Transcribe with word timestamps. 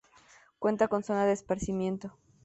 Cuenta 0.57 0.87
con 0.87 1.03
zona 1.03 1.27
de 1.27 1.33
esparcimiento. 1.33 2.17